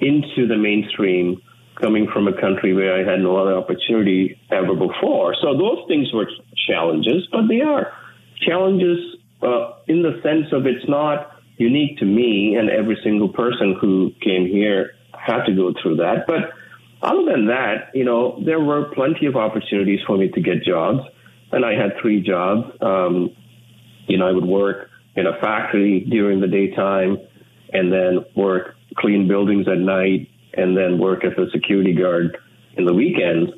into 0.00 0.46
the 0.46 0.56
mainstream, 0.56 1.40
coming 1.80 2.08
from 2.12 2.28
a 2.28 2.40
country 2.40 2.74
where 2.74 2.94
I 2.94 3.10
had 3.10 3.20
no 3.20 3.36
other 3.36 3.56
opportunity 3.56 4.38
ever 4.50 4.74
before. 4.74 5.34
So 5.40 5.56
those 5.56 5.86
things 5.88 6.12
were 6.12 6.26
challenges, 6.68 7.26
but 7.32 7.48
they 7.48 7.60
are 7.60 7.92
challenges 8.46 8.98
uh, 9.42 9.72
in 9.86 10.02
the 10.02 10.20
sense 10.22 10.52
of 10.52 10.66
it's 10.66 10.88
not 10.88 11.36
unique 11.56 11.98
to 11.98 12.04
me, 12.04 12.56
and 12.58 12.70
every 12.70 12.98
single 13.04 13.28
person 13.28 13.76
who 13.80 14.12
came 14.22 14.46
here 14.46 14.92
had 15.12 15.44
to 15.44 15.52
go 15.52 15.74
through 15.82 15.96
that. 15.96 16.26
But 16.26 16.52
other 17.02 17.24
than 17.30 17.46
that, 17.46 17.90
you 17.94 18.04
know, 18.04 18.42
there 18.44 18.60
were 18.60 18.90
plenty 18.94 19.26
of 19.26 19.36
opportunities 19.36 20.00
for 20.06 20.16
me 20.16 20.30
to 20.30 20.40
get 20.40 20.62
jobs, 20.64 21.00
and 21.52 21.64
I 21.64 21.72
had 21.72 22.00
three 22.00 22.22
jobs. 22.22 22.70
Um, 22.80 23.30
you 24.06 24.18
know, 24.18 24.28
I 24.28 24.32
would 24.32 24.44
work 24.44 24.88
in 25.16 25.26
a 25.26 25.38
factory 25.40 26.00
during 26.00 26.40
the 26.40 26.46
daytime, 26.46 27.18
and 27.72 27.92
then 27.92 28.24
work 28.34 28.74
clean 28.96 29.28
buildings 29.28 29.66
at 29.68 29.78
night, 29.78 30.28
and 30.54 30.76
then 30.76 30.98
work 30.98 31.24
as 31.24 31.32
a 31.38 31.50
security 31.50 31.94
guard 31.94 32.36
in 32.76 32.84
the 32.84 32.94
weekends. 32.94 33.50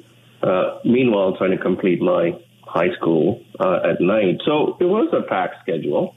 Uh, 0.43 0.79
meanwhile, 0.85 1.37
trying 1.37 1.53
to 1.53 1.63
complete 1.63 2.01
my 2.01 2.33
high 2.67 2.93
school 2.99 3.43
uh, 3.61 3.91
at 3.91 4.01
night. 4.01 4.41
So 4.45 4.77
it 4.81 4.85
was 4.85 5.13
a 5.13 5.29
packed 5.29 5.57
schedule. 5.63 6.15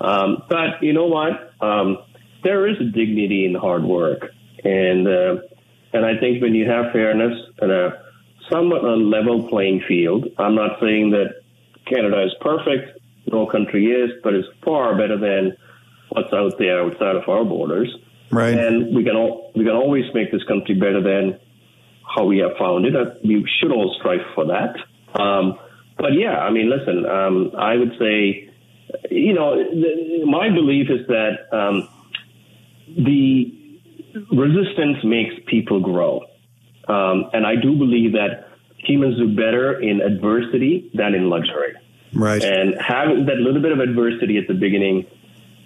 Um, 0.00 0.42
but 0.48 0.82
you 0.82 0.92
know 0.92 1.06
what? 1.06 1.52
Um, 1.60 1.98
there 2.42 2.68
is 2.68 2.76
a 2.80 2.84
dignity 2.84 3.46
in 3.46 3.54
hard 3.54 3.84
work, 3.84 4.30
and 4.62 5.08
uh, 5.08 5.36
and 5.92 6.04
I 6.04 6.18
think 6.20 6.42
when 6.42 6.54
you 6.54 6.68
have 6.68 6.92
fairness 6.92 7.38
and 7.60 7.70
a 7.70 8.02
somewhat 8.50 8.84
a 8.84 8.94
level 8.94 9.48
playing 9.48 9.82
field, 9.88 10.26
I'm 10.38 10.54
not 10.54 10.78
saying 10.80 11.10
that 11.10 11.42
Canada 11.86 12.24
is 12.24 12.34
perfect. 12.40 13.00
No 13.26 13.46
country 13.46 13.86
is, 13.86 14.10
but 14.22 14.34
it's 14.34 14.48
far 14.62 14.96
better 14.96 15.18
than 15.18 15.56
what's 16.10 16.32
out 16.32 16.58
there 16.58 16.82
outside 16.82 17.16
of 17.16 17.28
our 17.28 17.44
borders. 17.44 17.94
Right. 18.30 18.56
And 18.56 18.94
we 18.94 19.04
can 19.04 19.16
all, 19.16 19.52
we 19.54 19.64
can 19.64 19.74
always 19.74 20.04
make 20.14 20.32
this 20.32 20.42
country 20.44 20.74
better 20.74 21.02
than 21.02 21.38
how 22.14 22.24
we 22.24 22.38
have 22.38 22.56
found 22.58 22.86
it. 22.86 22.94
Uh, 22.94 23.14
we 23.22 23.48
should 23.60 23.70
all 23.70 23.94
strive 23.98 24.20
for 24.34 24.46
that. 24.46 24.76
Um, 25.20 25.58
but 25.98 26.12
yeah, 26.14 26.38
I 26.38 26.50
mean, 26.50 26.70
listen, 26.70 27.06
um, 27.06 27.52
I 27.56 27.76
would 27.76 27.92
say, 27.98 28.50
you 29.10 29.32
know, 29.32 29.56
the, 29.56 30.24
my 30.26 30.48
belief 30.50 30.88
is 30.90 31.06
that 31.06 31.56
um, 31.56 31.88
the 32.96 33.80
resistance 34.30 35.04
makes 35.04 35.34
people 35.46 35.80
grow. 35.80 36.22
Um, 36.88 37.30
and 37.32 37.46
I 37.46 37.56
do 37.56 37.76
believe 37.76 38.12
that 38.12 38.48
humans 38.78 39.16
do 39.16 39.34
better 39.34 39.80
in 39.80 40.00
adversity 40.00 40.90
than 40.94 41.14
in 41.14 41.30
luxury. 41.30 41.74
Right. 42.12 42.42
And 42.42 42.74
having 42.80 43.26
that 43.26 43.36
little 43.36 43.62
bit 43.62 43.72
of 43.72 43.80
adversity 43.80 44.36
at 44.38 44.46
the 44.46 44.54
beginning, 44.54 45.06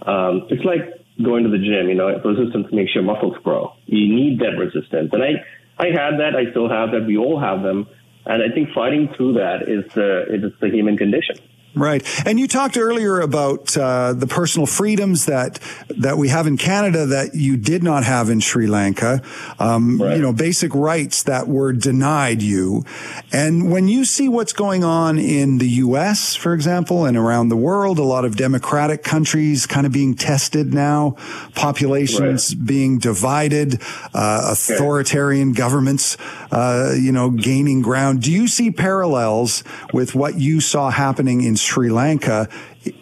um, 0.03 0.47
it's 0.51 0.65
like 0.65 0.95
going 1.23 1.45
to 1.45 1.51
the 1.51 1.59
gym. 1.59 1.89
You 1.89 1.95
know, 1.95 2.09
resistance 2.25 2.69
makes 2.73 2.95
your 2.95 3.05
muscles 3.05 3.37
grow. 3.43 3.75
You 3.87 4.15
need 4.15 4.41
that 4.41 4.57
resistance, 4.59 5.11
and 5.13 5.23
I, 5.23 5.45
I 5.79 5.87
had 5.87 6.19
that. 6.21 6.37
I 6.37 6.51
still 6.51 6.69
have 6.69 6.93
that. 6.93 7.07
We 7.07 7.17
all 7.17 7.39
have 7.39 7.63
them, 7.63 7.87
and 8.27 8.43
I 8.43 8.55
think 8.55 8.71
fighting 8.75 9.09
through 9.17 9.35
that 9.35 9.69
is 9.69 9.85
the 9.95 10.25
is 10.29 10.53
the 10.61 10.69
human 10.69 10.97
condition. 10.97 11.37
Right, 11.75 12.03
and 12.27 12.41
you 12.41 12.49
talked 12.49 12.77
earlier 12.77 13.21
about 13.21 13.77
uh, 13.77 14.13
the 14.13 14.27
personal 14.27 14.67
freedoms 14.67 15.27
that 15.27 15.61
that 15.91 16.19
we 16.19 16.29
have 16.29 16.47
in 16.47 16.57
Canada 16.57 17.07
that 17.07 17.35
you 17.35 17.57
did 17.57 17.85
not 17.85 18.05
have 18.05 18.31
in 18.31 18.41
Sri 18.41 18.67
Lanka. 18.67 19.23
Um, 19.61 20.01
right. 20.01 20.17
You 20.17 20.23
know, 20.23 20.33
basic 20.33 20.75
rights 20.75 21.23
that 21.25 21.47
were 21.47 21.73
denied 21.73 22.43
you. 22.43 22.85
And 23.33 23.71
when 23.71 23.87
you 23.87 24.05
see 24.05 24.29
what's 24.29 24.53
going 24.53 24.83
on 24.83 25.19
in 25.19 25.59
the 25.59 25.69
U.S., 25.69 26.35
for 26.35 26.53
example, 26.53 27.05
and 27.05 27.17
around 27.17 27.49
the 27.49 27.57
world, 27.57 27.99
a 27.99 28.03
lot 28.03 28.25
of 28.25 28.37
democratic 28.37 29.05
countries 29.05 29.67
kind 29.67 29.87
of 29.87 29.93
being 29.93 30.15
tested 30.15 30.75
now, 30.75 31.17
populations 31.55 32.55
right. 32.55 32.67
being 32.67 32.99
divided, 32.99 33.81
uh, 34.15 34.49
authoritarian 34.53 35.53
governments, 35.53 36.17
uh, 36.51 36.95
you 36.99 37.13
know, 37.13 37.31
gaining 37.31 37.83
ground. 37.83 38.23
Do 38.23 38.33
you 38.33 38.49
see 38.49 38.71
parallels 38.71 39.63
with 39.93 40.15
what 40.15 40.41
you 40.41 40.61
saw 40.61 40.91
happening 40.91 41.43
in 41.43 41.55
Sri 41.55 41.68
Lanka 41.77 42.49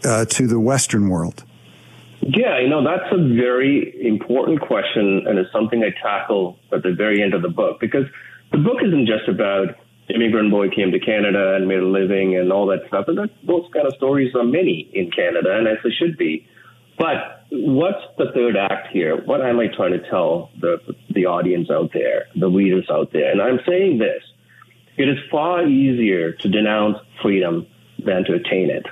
uh, 0.05 0.25
to 0.27 0.47
the 0.47 0.61
Western 0.61 1.09
world? 1.09 1.45
Yeah, 2.21 2.59
you 2.61 2.69
know, 2.69 2.83
that's 2.83 3.13
a 3.13 3.35
very 3.37 3.95
important 4.05 4.61
question, 4.61 5.27
and 5.27 5.39
it's 5.39 5.53
something 5.53 5.83
I 5.85 5.91
tackle 6.03 6.59
at 6.73 6.83
the 6.83 6.93
very 6.93 7.23
end 7.23 7.35
of 7.35 7.43
the 7.43 7.49
book 7.49 7.79
because 7.81 8.07
the 8.51 8.59
book 8.59 8.79
isn't 8.83 9.07
just 9.07 9.29
about 9.29 9.77
immigrant 10.09 10.51
boy 10.51 10.69
came 10.71 10.91
to 10.93 11.01
Canada 11.01 11.55
and 11.55 11.69
made 11.69 11.79
a 11.79 11.87
living 11.87 12.37
and 12.37 12.53
all 12.53 12.67
that 12.67 12.87
stuff. 12.89 13.07
And 13.09 13.19
that, 13.19 13.31
those 13.47 13.65
kind 13.73 13.87
of 13.87 13.95
stories 13.97 14.35
are 14.35 14.45
many 14.45 14.89
in 14.93 15.11
Canada, 15.11 15.57
and 15.57 15.69
as 15.69 15.79
they 15.85 15.91
should 15.91 16.17
be. 16.17 16.47
But 16.99 17.45
what's 17.51 18.03
the 18.17 18.33
third 18.35 18.57
act 18.57 18.89
here? 18.93 19.17
What 19.17 19.45
am 19.45 19.61
I 19.61 19.67
trying 19.69 19.93
to 19.93 20.11
tell 20.11 20.51
the 20.61 20.79
the 21.11 21.27
audience 21.27 21.71
out 21.71 21.91
there, 21.93 22.27
the 22.35 22.49
readers 22.49 22.87
out 22.91 23.13
there? 23.13 23.31
And 23.31 23.43
I'm 23.43 23.61
saying 23.69 23.99
this: 23.99 24.23
it 24.97 25.09
is 25.09 25.19
far 25.31 25.67
easier 25.67 26.33
to 26.33 26.49
denounce 26.49 26.99
freedom 27.23 27.67
than 28.05 28.25
to 28.25 28.35
attain 28.35 28.71
it. 28.71 28.87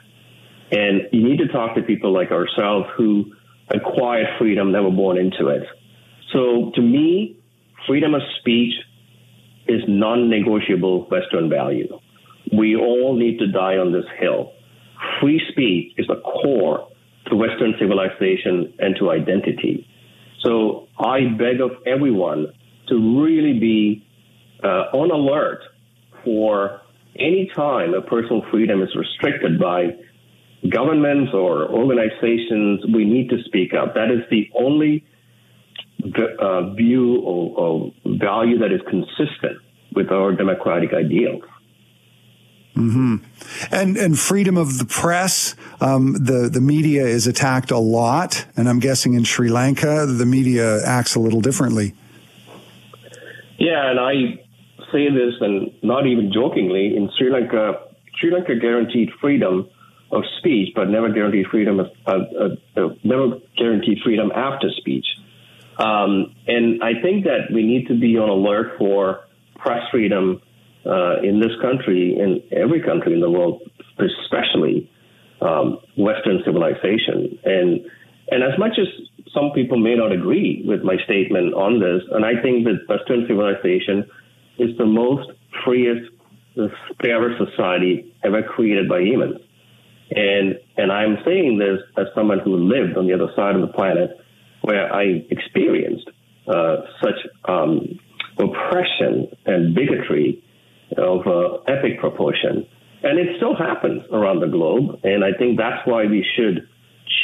And 0.71 1.09
you 1.13 1.29
need 1.29 1.39
to 1.39 1.49
talk 1.49 1.75
to 1.77 1.83
people 1.83 2.13
like 2.13 2.31
ourselves 2.31 2.87
who 2.97 3.33
acquired 3.69 4.27
freedom 4.39 4.73
that 4.73 4.83
were 4.83 4.91
born 4.91 5.19
into 5.19 5.49
it. 5.49 5.63
So 6.33 6.73
to 6.75 6.81
me, 6.81 7.39
freedom 7.87 8.15
of 8.15 8.23
speech 8.41 8.75
is 9.69 9.83
non-negotiable 9.87 11.09
Western 11.11 11.49
value. 11.49 11.99
We 12.57 12.77
all 12.77 13.17
need 13.17 13.39
to 13.39 13.47
die 13.47 13.77
on 13.77 13.93
this 13.93 14.05
hill. 14.19 14.53
Free 15.21 15.41
speech 15.51 15.95
is 15.97 16.09
a 16.11 16.21
core 16.21 16.89
to 17.27 17.37
Western 17.37 17.75
civilization 17.79 18.75
and 18.79 18.97
to 18.99 19.11
identity. 19.11 19.89
So 20.43 20.89
I 20.99 21.21
beg 21.39 21.61
of 21.61 21.71
everyone 21.87 22.53
to 22.89 23.23
really 23.23 23.59
be 23.59 24.07
uh, 24.63 24.93
on 24.93 25.11
alert 25.11 25.61
for 26.23 26.81
any 27.17 27.51
time 27.55 27.95
a 27.95 28.03
personal 28.03 28.43
freedom 28.51 28.83
is 28.83 28.95
restricted 28.97 29.59
by 29.59 29.97
governments 30.69 31.33
or 31.35 31.69
organizations, 31.71 32.85
we 32.93 33.05
need 33.05 33.31
to 33.31 33.43
speak 33.45 33.75
up. 33.75 33.95
That 33.95 34.11
is 34.11 34.23
the 34.31 34.51
only 34.55 35.05
uh, 36.39 36.75
view 36.75 37.21
or, 37.21 37.59
or, 37.59 37.93
value 38.19 38.59
that 38.59 38.73
is 38.73 38.81
consistent 38.89 39.59
with 39.95 40.11
our 40.11 40.33
democratic 40.33 40.93
ideals. 40.93 41.43
Mm-hmm. 42.77 43.17
And 43.71 43.97
and 43.97 44.19
freedom 44.19 44.57
of 44.57 44.79
the 44.79 44.85
press, 44.85 45.55
um, 45.81 46.13
the 46.15 46.51
the 46.53 46.61
media 46.61 47.07
is 47.07 47.27
attacked 47.27 47.71
a 47.71 47.79
lot, 47.79 48.47
and 48.57 48.69
I'm 48.69 48.81
guessing 48.81 49.15
in 49.15 49.23
Sri 49.23 49.49
Lanka 49.49 50.07
the 50.07 50.27
media 50.27 50.85
acts 50.85 51.15
a 51.15 51.21
little 51.21 51.41
differently. 51.41 51.95
Yeah, 53.59 53.91
and 53.91 54.01
I 54.01 54.44
say 54.95 55.11
this, 55.11 55.35
and 55.41 55.75
not 55.83 56.07
even 56.07 56.33
jokingly, 56.33 56.97
in 56.97 57.11
Sri 57.19 57.31
Lanka, 57.31 57.89
Sri 58.19 58.31
Lanka 58.33 58.55
guaranteed 58.55 59.11
freedom 59.21 59.69
of 60.13 60.23
speech, 60.39 60.69
but 60.75 60.89
never 60.89 61.13
guaranteed 61.13 61.47
freedom 61.51 61.81
of, 61.81 61.89
uh, 62.07 62.13
uh, 62.77 62.89
never 63.03 63.41
guaranteed 63.59 63.99
freedom 64.05 64.31
after 64.35 64.69
speech. 64.81 65.07
Um, 65.79 66.35
and 66.47 66.83
I 66.85 67.03
think 67.03 67.25
that 67.25 67.53
we 67.53 67.63
need 67.65 67.89
to 67.89 67.99
be 67.99 68.17
on 68.17 68.29
alert 68.29 68.79
for 68.79 69.25
press 69.57 69.83
freedom 69.91 70.41
uh, 70.87 71.21
in 71.23 71.41
this 71.41 71.53
country, 71.61 72.17
in 72.17 72.43
every 72.57 72.81
country 72.81 73.13
in 73.13 73.21
the 73.21 73.31
world, 73.31 73.63
especially 73.99 74.89
um, 75.41 75.81
Western 75.97 76.43
civilization. 76.45 77.39
And 77.45 77.91
and 78.31 78.43
as 78.43 78.59
much 78.59 78.79
as 78.79 78.87
some 79.35 79.51
people 79.55 79.79
may 79.79 79.97
not 79.97 80.13
agree 80.13 80.63
with 80.65 80.83
my 80.83 80.97
statement 81.05 81.53
on 81.55 81.81
this, 81.81 82.03
and 82.13 82.25
I 82.25 82.41
think 82.41 82.65
that 82.65 82.87
Western 82.89 83.27
civilization 83.27 84.09
is 84.59 84.77
the 84.79 84.87
most 84.87 85.31
freest, 85.65 86.11
fairest 87.03 87.51
society 87.51 88.15
ever 88.25 88.43
created 88.43 88.89
by 88.89 89.01
humans. 89.01 89.41
And 90.11 90.59
and 90.77 90.93
I'm 90.93 91.19
saying 91.25 91.59
this 91.59 91.81
as 91.97 92.07
someone 92.15 92.39
who 92.41 92.57
lived 92.57 92.97
on 92.97 93.07
the 93.07 93.15
other 93.15 93.33
side 93.35 93.55
of 93.55 93.63
the 93.63 93.73
planet, 93.73 94.11
where 94.63 94.93
I 94.93 95.25
experienced 95.31 96.09
uh, 96.47 96.77
such 97.03 97.19
um, 97.47 97.99
oppression 98.39 99.29
and 99.47 99.75
bigotry 99.75 100.43
of 100.97 101.27
uh, 101.27 101.63
epic 101.67 102.01
proportion, 102.01 102.67
and 103.03 103.19
it 103.19 103.37
still 103.37 103.57
happens 103.57 104.03
around 104.13 104.41
the 104.41 104.49
globe. 104.49 105.01
And 105.05 105.25
I 105.25 105.37
think 105.39 105.59
that's 105.59 105.87
why 105.87 106.05
we 106.07 106.25
should 106.37 106.69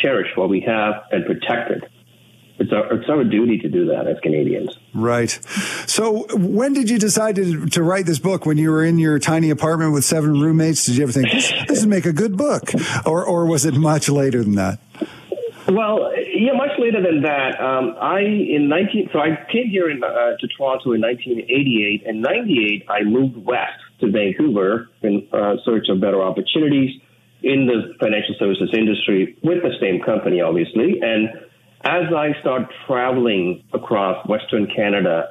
cherish 0.02 0.28
what 0.34 0.49
we 0.49 0.60
have 0.66 1.02
and 1.12 1.26
protect 1.26 1.70
it 1.70 1.84
it's 2.60 2.72
our, 2.72 2.92
it's 2.92 3.08
our 3.08 3.24
duty 3.24 3.56
to 3.58 3.68
do 3.68 3.86
that 3.86 4.06
as 4.06 4.18
Canadians. 4.22 4.76
Right. 4.94 5.30
So, 5.86 6.26
when 6.36 6.74
did 6.74 6.90
you 6.90 6.98
decide 6.98 7.36
to, 7.36 7.66
to 7.66 7.82
write 7.82 8.04
this 8.04 8.18
book? 8.18 8.44
When 8.44 8.58
you 8.58 8.70
were 8.70 8.84
in 8.84 8.98
your 8.98 9.18
tiny 9.18 9.48
apartment 9.48 9.94
with 9.94 10.04
seven 10.04 10.38
roommates, 10.38 10.84
did 10.84 10.96
you 10.96 11.04
ever 11.04 11.12
think 11.12 11.32
this, 11.32 11.52
this 11.68 11.80
would 11.80 11.88
make 11.88 12.04
a 12.04 12.12
good 12.12 12.36
book, 12.36 12.70
or 13.06 13.24
or 13.24 13.46
was 13.46 13.64
it 13.64 13.74
much 13.74 14.10
later 14.10 14.44
than 14.44 14.56
that? 14.56 14.78
Well, 15.68 16.12
yeah, 16.34 16.52
much 16.52 16.76
later 16.78 17.00
than 17.00 17.22
that. 17.22 17.58
Um, 17.60 17.96
I 17.98 18.20
in 18.20 18.68
nineteen, 18.68 19.08
so 19.10 19.20
I 19.20 19.38
came 19.50 19.68
here 19.68 19.90
in, 19.90 20.04
uh, 20.04 20.36
to 20.38 20.48
Toronto 20.56 20.92
in 20.92 21.00
1988. 21.00 22.02
In 22.04 22.20
'98, 22.20 22.84
I 22.90 23.04
moved 23.04 23.38
west 23.38 23.80
to 24.00 24.10
Vancouver 24.10 24.90
in 25.02 25.28
uh, 25.32 25.56
search 25.64 25.86
of 25.88 26.00
better 26.00 26.22
opportunities 26.22 27.00
in 27.42 27.64
the 27.66 27.94
financial 27.98 28.34
services 28.38 28.68
industry 28.76 29.38
with 29.42 29.62
the 29.62 29.72
same 29.80 30.02
company, 30.04 30.42
obviously, 30.42 31.00
and 31.00 31.50
as 31.82 32.12
I 32.14 32.38
start 32.40 32.62
traveling 32.87 33.64
across 33.72 34.26
Western 34.28 34.66
Canada, 34.75 35.30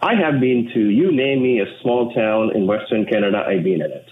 I 0.00 0.14
have 0.14 0.40
been 0.40 0.70
to, 0.74 0.80
you 0.80 1.10
name 1.10 1.42
me, 1.42 1.60
a 1.60 1.66
small 1.82 2.12
town 2.14 2.54
in 2.54 2.66
Western 2.66 3.04
Canada, 3.04 3.44
I've 3.46 3.64
been 3.64 3.82
in 3.82 3.90
it. 3.90 4.06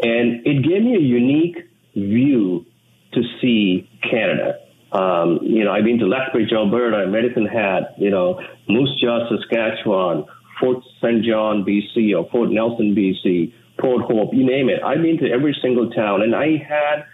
And 0.00 0.46
it 0.46 0.62
gave 0.62 0.82
me 0.82 0.94
a 0.94 1.00
unique 1.00 1.56
view 1.94 2.64
to 3.12 3.22
see 3.40 3.90
Canada. 4.02 4.60
Um, 4.92 5.40
you 5.42 5.64
know, 5.64 5.72
I've 5.72 5.84
been 5.84 5.98
to 5.98 6.06
Lethbridge, 6.06 6.50
Alberta, 6.52 7.06
Medicine 7.10 7.46
Hat, 7.46 7.94
you 7.98 8.10
know, 8.10 8.40
Moose 8.68 8.98
Jaw, 9.02 9.28
Saskatchewan, 9.28 10.24
Fort 10.58 10.78
St. 11.02 11.22
John, 11.24 11.64
BC, 11.64 12.16
or 12.16 12.28
Fort 12.30 12.50
Nelson, 12.50 12.94
BC, 12.94 13.52
Port 13.78 14.02
Hope, 14.02 14.32
you 14.32 14.46
name 14.46 14.70
it. 14.70 14.82
I've 14.82 15.02
been 15.02 15.18
to 15.18 15.30
every 15.30 15.56
single 15.60 15.90
town, 15.90 16.22
and 16.22 16.34
I 16.34 16.56
had 16.56 17.04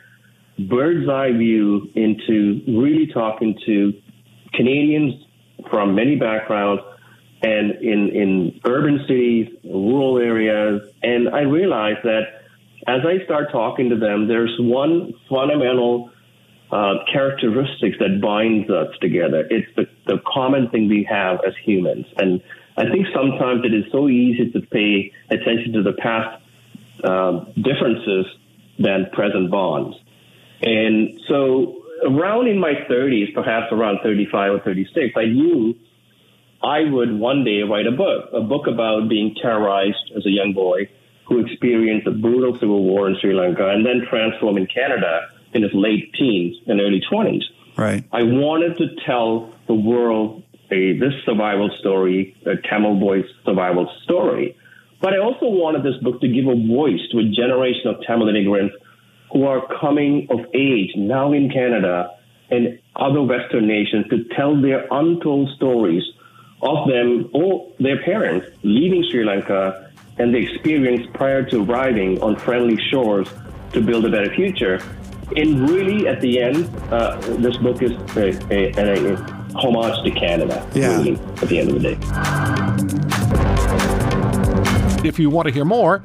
bird's 0.69 1.09
eye 1.09 1.33
view 1.33 1.91
into 1.97 2.63
really 2.69 3.09
talking 3.13 3.59
to 3.67 3.93
Canadians 4.57 5.25
from 5.71 5.95
many 5.95 6.17
backgrounds 6.17 6.83
and 7.43 7.73
in, 7.83 8.11
in 8.11 8.61
urban 8.65 9.05
cities, 9.07 9.49
rural 9.65 10.19
areas. 10.19 10.83
And 11.03 11.29
I 11.29 11.41
realized 11.41 12.01
that 12.05 12.43
as 12.87 13.01
I 13.07 13.25
start 13.25 13.51
talking 13.53 13.91
to 13.91 13.97
them, 13.97 14.29
there's 14.29 14.55
one 14.59 15.15
fundamental 15.29 16.11
uh, 16.71 17.05
characteristics 17.13 17.99
that 17.99 18.21
binds 18.21 18.71
us 18.71 18.89
together. 19.01 19.47
It's 19.51 19.69
the, 19.77 19.87
the 20.07 20.21
common 20.27 20.71
thing 20.71 20.89
we 20.89 21.07
have 21.09 21.41
as 21.47 21.55
humans. 21.65 22.07
And 22.17 22.43
I 22.77 22.91
think 22.91 23.07
sometimes 23.15 23.65
it 23.65 23.75
is 23.75 23.85
so 23.93 24.09
easy 24.09 24.51
to 24.51 24.61
pay 24.61 25.13
attention 25.31 25.75
to 25.75 25.83
the 25.83 25.93
past 25.93 26.43
uh, 27.05 27.45
differences 27.55 28.27
than 28.79 29.07
present 29.13 29.51
bonds. 29.51 29.97
And 30.63 31.21
so 31.29 31.84
around 32.05 32.49
in 32.49 32.59
my 32.59 32.73
30s, 32.91 33.35
perhaps 33.35 33.73
around 33.73 33.99
35 34.03 34.53
or 34.53 34.61
36, 34.61 35.15
I 35.17 35.25
knew 35.27 35.75
I 36.63 36.85
would 36.91 37.19
one 37.19 37.45
day 37.45 37.63
write 37.63 37.87
a 37.87 37.93
book, 37.93 38.31
a 38.33 38.41
book 38.41 38.67
about 38.67 39.09
being 39.09 39.35
terrorized 39.41 40.13
as 40.17 40.25
a 40.27 40.31
young 40.31 40.53
boy 40.55 40.89
who 41.27 41.45
experienced 41.45 42.07
a 42.07 42.11
brutal 42.11 42.59
civil 42.59 42.85
war 42.85 43.09
in 43.09 43.17
Sri 43.21 43.35
Lanka 43.35 43.69
and 43.69 43.85
then 43.85 44.07
transformed 44.09 44.59
in 44.59 44.67
Canada 44.67 45.23
in 45.53 45.63
his 45.63 45.73
late 45.75 46.13
teens 46.15 46.57
and 46.67 46.81
early 46.81 47.01
20s. 47.11 47.43
Right. 47.77 48.05
I 48.13 48.23
wanted 48.23 48.77
to 48.79 48.95
tell 49.07 49.53
the 49.67 49.75
world 49.75 50.43
a, 50.71 50.99
this 50.99 51.15
survival 51.25 51.71
story, 51.79 52.37
a 52.47 52.57
Tamil 52.69 52.99
boy's 53.01 53.25
survival 53.45 53.91
story. 54.05 54.57
But 55.01 55.13
I 55.13 55.19
also 55.19 55.47
wanted 55.47 55.83
this 55.83 56.01
book 56.03 56.21
to 56.21 56.29
give 56.29 56.47
a 56.47 56.55
voice 56.55 57.01
to 57.13 57.19
a 57.19 57.25
generation 57.25 57.89
of 57.89 57.97
Tamil 58.07 58.29
immigrants 58.29 58.75
who 59.35 59.45
are 59.45 59.67
coming 59.81 60.29
of 60.31 60.41
age 60.55 60.93
now 60.97 61.33
in 61.33 61.51
Canada 61.51 62.17
and 62.51 62.79
other 62.95 63.21
Western 63.21 63.67
nations 63.67 64.07
to 64.09 64.25
tell 64.37 64.59
their 64.61 64.87
untold 64.93 65.51
stories 65.57 66.05
of 66.63 66.87
them 66.89 67.29
or 67.35 67.69
their 67.81 68.01
parents 68.05 68.47
leaving 68.63 69.05
Sri 69.11 69.25
Lanka 69.25 69.91
and 70.19 70.33
the 70.33 70.39
experience 70.39 71.05
prior 71.15 71.43
to 71.51 71.65
arriving 71.65 72.23
on 72.23 72.37
friendly 72.37 72.79
shores 72.91 73.29
to 73.73 73.81
build 73.81 74.05
a 74.05 74.11
better 74.11 74.33
future. 74.33 74.81
And 75.37 75.69
really, 75.69 76.07
at 76.07 76.21
the 76.21 76.41
end, 76.41 76.71
uh, 76.93 77.17
this 77.39 77.57
book 77.57 77.83
is 77.83 77.91
a, 78.17 78.39
a, 78.55 79.15
a, 79.15 79.45
homage 79.57 80.03
to 80.05 80.11
Canada, 80.11 80.69
yeah. 80.75 80.97
really, 80.97 81.15
at 81.15 81.49
the 81.49 81.59
end 81.59 81.71
of 81.71 81.81
the 81.81 81.95
day. 85.01 85.09
If 85.09 85.19
you 85.19 85.31
want 85.31 85.49
to 85.49 85.55
hear 85.55 85.65
more, 85.65 86.05